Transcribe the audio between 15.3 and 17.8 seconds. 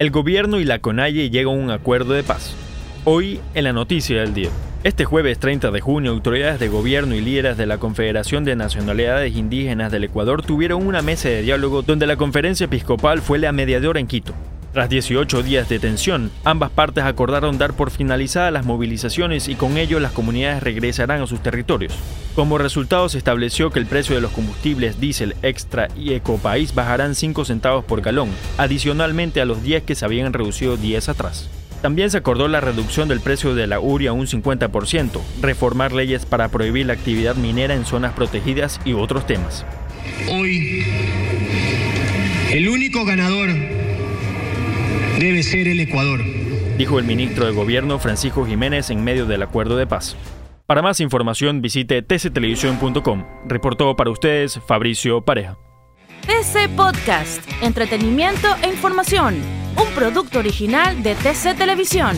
días de tensión, ambas partes acordaron dar